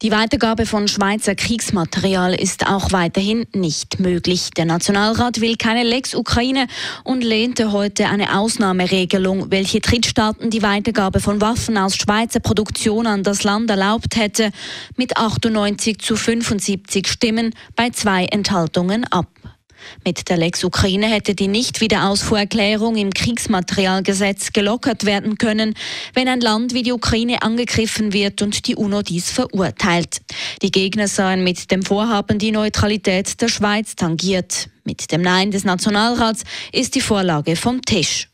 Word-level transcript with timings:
Die 0.00 0.12
Weitergabe 0.12 0.64
von 0.64 0.86
Schweizer 0.86 1.34
Kriegsmaterial 1.34 2.32
ist 2.32 2.68
auch 2.68 2.92
weiterhin 2.92 3.48
nicht 3.52 3.98
möglich. 3.98 4.50
Der 4.56 4.64
Nationalrat 4.64 5.40
will 5.40 5.56
keine 5.56 5.82
Lex 5.82 6.14
Ukraine 6.14 6.68
und 7.02 7.24
lehnte 7.24 7.72
heute 7.72 8.06
eine 8.06 8.38
Ausnahmeregelung, 8.38 9.50
welche 9.50 9.80
Drittstaaten 9.80 10.50
die 10.50 10.62
Weitergabe 10.62 11.18
von 11.18 11.40
Waffen 11.40 11.76
aus 11.76 11.96
Schweizer 11.96 12.38
Produktion 12.38 13.08
an 13.08 13.24
das 13.24 13.42
Land 13.42 13.70
erlaubt 13.70 14.14
hätte, 14.14 14.52
mit 14.94 15.16
98 15.16 15.98
zu 15.98 16.14
75 16.14 17.08
Stimmen 17.08 17.52
bei 17.74 17.90
zwei 17.90 18.26
Enthaltungen 18.26 19.02
ab. 19.02 19.26
Mit 20.04 20.28
der 20.28 20.36
Lex 20.36 20.64
Ukraine 20.64 21.06
hätte 21.06 21.34
die 21.34 21.48
Nichtwiederausfuhrerklärung 21.48 22.96
im 22.96 23.12
Kriegsmaterialgesetz 23.12 24.52
gelockert 24.52 25.04
werden 25.04 25.38
können, 25.38 25.74
wenn 26.14 26.28
ein 26.28 26.40
Land 26.40 26.74
wie 26.74 26.82
die 26.82 26.92
Ukraine 26.92 27.42
angegriffen 27.42 28.12
wird 28.12 28.42
und 28.42 28.66
die 28.66 28.76
UNO 28.76 29.02
dies 29.02 29.30
verurteilt. 29.30 30.20
Die 30.62 30.70
Gegner 30.70 31.08
sahen 31.08 31.44
mit 31.44 31.70
dem 31.70 31.82
Vorhaben 31.82 32.38
die 32.38 32.52
Neutralität 32.52 33.40
der 33.40 33.48
Schweiz 33.48 33.96
tangiert. 33.96 34.68
Mit 34.84 35.12
dem 35.12 35.22
Nein 35.22 35.50
des 35.50 35.64
Nationalrats 35.64 36.44
ist 36.72 36.94
die 36.94 37.00
Vorlage 37.00 37.56
vom 37.56 37.82
Tisch. 37.82 38.28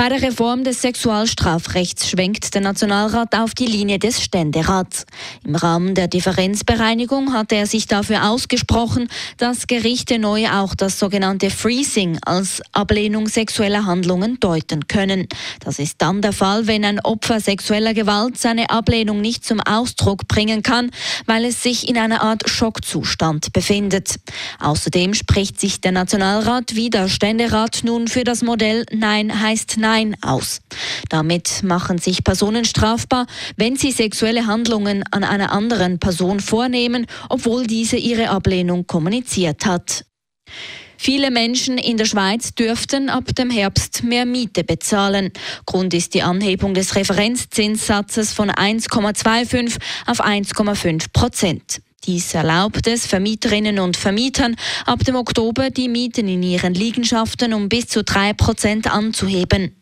Bei 0.00 0.08
der 0.08 0.22
Reform 0.22 0.64
des 0.64 0.80
Sexualstrafrechts 0.80 2.08
schwenkt 2.08 2.54
der 2.54 2.62
Nationalrat 2.62 3.34
auf 3.34 3.52
die 3.52 3.66
Linie 3.66 3.98
des 3.98 4.22
Ständerats. 4.22 5.04
Im 5.44 5.54
Rahmen 5.54 5.94
der 5.94 6.08
Differenzbereinigung 6.08 7.34
hatte 7.34 7.56
er 7.56 7.66
sich 7.66 7.86
dafür 7.86 8.30
ausgesprochen, 8.30 9.08
dass 9.36 9.66
Gerichte 9.66 10.18
neu 10.18 10.48
auch 10.48 10.74
das 10.74 10.98
sogenannte 10.98 11.50
Freezing 11.50 12.18
als 12.24 12.62
Ablehnung 12.72 13.28
sexueller 13.28 13.84
Handlungen 13.84 14.40
deuten 14.40 14.88
können. 14.88 15.28
Das 15.62 15.78
ist 15.78 15.96
dann 16.00 16.22
der 16.22 16.32
Fall, 16.32 16.66
wenn 16.66 16.86
ein 16.86 17.00
Opfer 17.00 17.38
sexueller 17.38 17.92
Gewalt 17.92 18.38
seine 18.38 18.70
Ablehnung 18.70 19.20
nicht 19.20 19.44
zum 19.44 19.60
Ausdruck 19.60 20.26
bringen 20.28 20.62
kann, 20.62 20.90
weil 21.26 21.44
es 21.44 21.62
sich 21.62 21.90
in 21.90 21.98
einer 21.98 22.22
Art 22.22 22.48
Schockzustand 22.48 23.52
befindet. 23.52 24.14
Außerdem 24.60 25.12
spricht 25.12 25.60
sich 25.60 25.82
der 25.82 25.92
Nationalrat 25.92 26.74
wie 26.74 26.88
der 26.88 27.10
Ständerat 27.10 27.80
nun 27.84 28.08
für 28.08 28.24
das 28.24 28.40
Modell 28.42 28.86
Nein 28.92 29.42
heißt 29.42 29.76
Nein 29.76 29.89
Nein 29.90 30.14
aus. 30.22 30.60
Damit 31.08 31.64
machen 31.64 31.98
sich 31.98 32.22
Personen 32.22 32.64
strafbar, 32.64 33.26
wenn 33.56 33.74
sie 33.74 33.90
sexuelle 33.90 34.46
Handlungen 34.46 35.02
an 35.10 35.24
einer 35.24 35.50
anderen 35.50 35.98
Person 35.98 36.38
vornehmen, 36.38 37.06
obwohl 37.28 37.66
diese 37.66 37.96
ihre 37.96 38.30
Ablehnung 38.30 38.86
kommuniziert 38.86 39.66
hat. 39.66 40.04
Viele 40.96 41.32
Menschen 41.32 41.76
in 41.76 41.96
der 41.96 42.04
Schweiz 42.04 42.54
dürften 42.54 43.08
ab 43.08 43.34
dem 43.34 43.50
Herbst 43.50 44.04
mehr 44.04 44.26
Miete 44.26 44.62
bezahlen. 44.62 45.32
Grund 45.66 45.92
ist 45.92 46.14
die 46.14 46.22
Anhebung 46.22 46.72
des 46.72 46.94
Referenzzinssatzes 46.94 48.32
von 48.32 48.48
1,25 48.48 49.76
auf 50.06 50.24
1,5 50.24 51.06
Prozent. 51.12 51.80
Dies 52.06 52.32
erlaubt 52.32 52.86
es 52.86 53.06
Vermieterinnen 53.06 53.78
und 53.78 53.94
Vermietern, 53.94 54.56
ab 54.86 55.04
dem 55.04 55.16
Oktober 55.16 55.68
die 55.68 55.90
Mieten 55.90 56.28
in 56.28 56.42
ihren 56.42 56.72
Liegenschaften 56.72 57.52
um 57.52 57.68
bis 57.68 57.88
zu 57.88 58.02
drei 58.02 58.32
Prozent 58.32 58.90
anzuheben. 58.90 59.76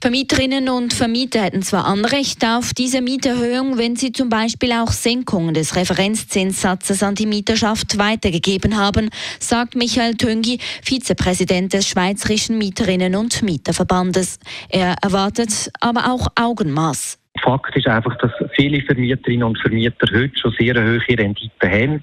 Vermieterinnen 0.00 0.68
und 0.68 0.94
Vermieter 0.94 1.42
hätten 1.42 1.64
zwar 1.64 1.86
Anrecht 1.86 2.44
auf 2.44 2.74
diese 2.74 3.00
Mieterhöhung, 3.00 3.76
wenn 3.76 3.96
sie 3.96 4.12
zum 4.12 4.28
Beispiel 4.28 4.70
auch 4.70 4.92
Senkungen 4.92 5.52
des 5.52 5.74
Referenzzinssatzes 5.74 7.02
an 7.02 7.16
die 7.16 7.26
Mieterschaft 7.26 7.98
weitergegeben 7.98 8.76
haben, 8.76 9.10
sagt 9.40 9.74
Michael 9.74 10.14
Töngi, 10.14 10.60
Vizepräsident 10.80 11.72
des 11.72 11.88
Schweizerischen 11.88 12.56
Mieterinnen 12.56 13.16
und 13.16 13.42
Mieterverbandes. 13.42 14.38
Er 14.68 14.94
erwartet 15.02 15.72
aber 15.80 16.12
auch 16.12 16.28
Augenmaß. 16.36 17.18
Fakt 17.44 17.76
ist 17.76 17.86
einfach, 17.86 18.16
dass 18.16 18.32
viele 18.54 18.80
Vermieterinnen 18.80 19.44
und 19.44 19.58
Vermieter 19.60 20.06
heute 20.12 20.38
schon 20.38 20.54
sehr 20.58 20.74
hohe 20.74 21.00
Renditen 21.08 21.70
haben. 21.70 22.02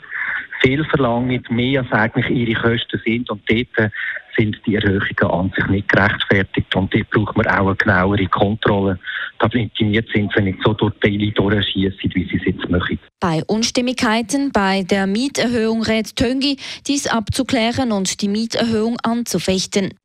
Viel 0.62 0.86
verlangen, 0.86 1.44
mehr 1.50 1.82
als 1.82 1.92
eigentlich 1.92 2.30
ihre 2.30 2.62
Kosten 2.62 3.02
sind 3.04 3.30
und 3.32 3.42
dort 3.50 3.92
sind 4.38 4.62
die 4.66 4.76
Erhöhungen 4.76 5.32
an 5.32 5.52
sich 5.56 5.68
nicht 5.68 5.90
gerechtfertigt 5.90 6.76
und 6.76 6.94
dort 6.94 7.10
braucht 7.10 7.38
man 7.38 7.48
auch 7.48 7.68
eine 7.68 7.76
genauere 7.76 8.28
Kontrolle, 8.28 9.00
damit 9.40 9.72
die 9.80 9.86
Mietzinsen 9.86 10.44
nicht 10.44 10.60
so 10.64 10.74
durch 10.74 10.94
die 11.04 11.18
Teile 11.18 11.32
durchschießen, 11.32 12.12
wie 12.14 12.30
sie 12.30 12.38
es 12.38 12.46
jetzt 12.46 12.70
machen. 12.70 13.00
Bei 13.20 13.44
Unstimmigkeiten 13.48 14.52
bei 14.52 14.84
der 14.84 15.08
Mieterhöhung 15.08 15.82
rät 15.82 16.16
Töngi, 16.16 16.58
dies 16.88 17.08
abzuklären 17.08 17.92
und 17.92 18.22
die 18.22 18.28
Mieterhöhung 18.28 18.98
anzufechten. 19.02 19.96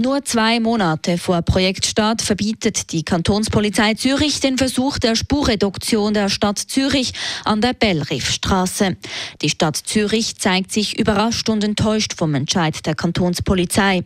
Nur 0.00 0.24
zwei 0.24 0.58
Monate 0.58 1.18
vor 1.18 1.42
Projektstart 1.42 2.22
verbietet 2.22 2.92
die 2.92 3.02
Kantonspolizei 3.02 3.92
Zürich 3.92 4.40
den 4.40 4.56
Versuch 4.56 4.96
der 4.96 5.16
Spurreduktion 5.16 6.14
der 6.14 6.30
Stadt 6.30 6.58
Zürich 6.58 7.12
an 7.44 7.60
der 7.60 7.74
Bellriffstraße. 7.74 8.96
Die 9.42 9.50
Stadt 9.50 9.76
Zürich 9.76 10.38
zeigt 10.38 10.72
sich 10.72 10.98
überrascht 10.98 11.50
und 11.50 11.62
enttäuscht 11.62 12.14
vom 12.16 12.34
Entscheid 12.34 12.86
der 12.86 12.94
Kantonspolizei. 12.94 14.04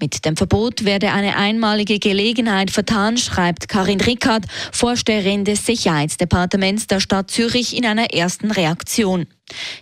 Mit 0.00 0.24
dem 0.24 0.36
Verbot 0.36 0.84
werde 0.84 1.12
eine 1.12 1.36
einmalige 1.36 2.00
Gelegenheit 2.00 2.72
vertan, 2.72 3.16
schreibt 3.16 3.68
Karin 3.68 4.00
Rickard, 4.00 4.46
Vorsteherin 4.72 5.44
des 5.44 5.64
Sicherheitsdepartements 5.64 6.88
der 6.88 6.98
Stadt 6.98 7.30
Zürich 7.30 7.76
in 7.76 7.86
einer 7.86 8.12
ersten 8.12 8.50
Reaktion. 8.50 9.28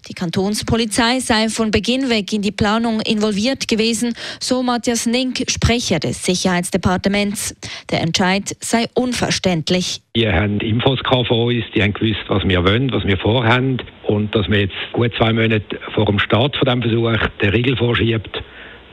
Die 0.08 0.14
Kantonspolizei 0.14 1.20
sei 1.20 1.48
von 1.48 1.70
Beginn 1.70 2.08
weg 2.10 2.32
in 2.32 2.42
die 2.42 2.52
Planung 2.52 3.00
involviert 3.00 3.68
gewesen, 3.68 4.14
so 4.40 4.62
Matthias 4.62 5.06
Nink, 5.06 5.44
Sprecher 5.48 5.98
des 5.98 6.24
Sicherheitsdepartements. 6.24 7.54
Der 7.90 8.02
Entscheid 8.02 8.56
sei 8.60 8.86
unverständlich. 8.94 10.00
Die 10.16 10.28
haben 10.28 10.60
Infos 10.60 10.98
von 11.26 11.26
uns, 11.28 11.64
die 11.74 11.82
haben 11.82 11.92
gewusst, 11.92 12.24
was 12.28 12.42
wir 12.44 12.64
wollen, 12.64 12.92
was 12.92 13.04
wir 13.04 13.18
vorhaben. 13.18 13.78
Und 14.06 14.34
dass 14.34 14.48
man 14.48 14.60
jetzt 14.60 14.74
gut 14.92 15.12
zwei 15.16 15.32
Monate 15.32 15.78
vor 15.94 16.06
dem 16.06 16.18
Start 16.18 16.56
von 16.56 16.66
dem 16.66 16.82
Versuch 16.82 17.12
den 17.40 17.50
Riegel 17.50 17.76
vorschiebt, 17.76 18.42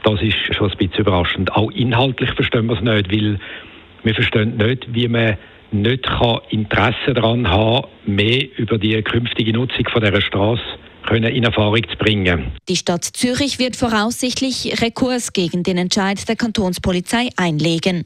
das 0.04 0.22
ist 0.22 0.38
schon 0.56 0.72
ein 0.72 0.78
bisschen 0.78 1.00
überraschend. 1.00 1.52
Auch 1.54 1.72
inhaltlich 1.72 2.32
verstehen 2.32 2.68
wir 2.68 2.76
es 2.76 2.82
nicht, 2.82 3.12
weil 3.12 3.40
wir 4.04 4.16
verstehen 4.16 4.58
nicht, 4.58 4.94
wie 4.94 5.08
man 5.08 5.38
nicht 5.72 6.04
kann 6.04 6.40
Interesse 6.50 7.14
daran 7.14 7.48
haben, 7.48 7.88
mehr 8.06 8.46
über 8.58 8.78
die 8.78 9.02
künftige 9.02 9.54
Nutzung 9.54 9.88
von 9.92 10.02
dieser 10.02 10.22
Straße 10.22 10.62
in 11.10 11.44
Erfahrung 11.44 11.82
zu 11.90 11.98
bringen. 11.98 12.52
Die 12.68 12.76
Stadt 12.76 13.06
Zürich 13.06 13.60
wird 13.60 13.78
voraussichtlich 13.78 14.82
Rekurs 14.82 15.32
gegen 15.32 15.64
den 15.64 15.78
Entscheid 15.78 16.28
der 16.28 16.36
Kantonspolizei 16.36 17.30
einlegen. 17.38 18.06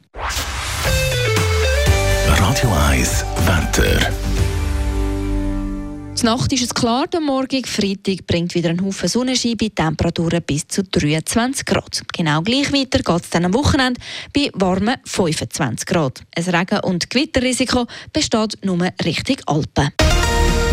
Radio 2.28 2.70
1 2.90 3.24
Wetter. 3.46 4.21
Nacht 6.22 6.52
ist 6.52 6.62
es 6.62 6.74
klar, 6.74 7.08
der 7.08 7.20
Morgen 7.20 7.64
Freitag 7.64 8.26
bringt 8.28 8.54
wieder 8.54 8.70
einen 8.70 8.84
Haufen 8.84 9.08
Sonnenschein 9.08 9.56
bei 9.56 9.70
Temperaturen 9.74 10.40
bis 10.42 10.68
zu 10.68 10.84
23 10.84 11.66
Grad. 11.66 12.02
Genau 12.12 12.42
gleich 12.42 12.72
weiter 12.72 13.00
geht 13.00 13.24
es 13.24 13.30
dann 13.30 13.46
am 13.46 13.54
Wochenende 13.54 14.00
bei 14.32 14.48
warmen 14.54 14.96
25 15.04 15.84
Grad. 15.84 16.22
Ein 16.36 16.44
Regen- 16.44 16.84
und 16.84 17.10
Gewitterrisiko 17.10 17.86
besteht 18.12 18.58
nur 18.64 18.88
Richtung 19.04 19.36
Alpen. 19.46 19.90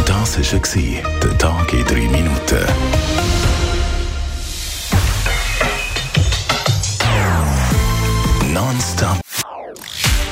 Das 0.05 0.37
war 0.37 1.19
der 1.23 1.37
Tag 1.39 1.73
in 1.73 1.85
drei 1.85 2.07
Minuten. 2.09 2.65
Nonstop. 8.53 9.28